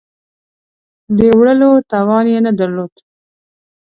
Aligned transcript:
د 1.17 1.19
وړلو 1.37 1.71
توان 1.91 2.25
یې 2.33 2.39
نه 2.45 2.51
درلود. 2.59 2.93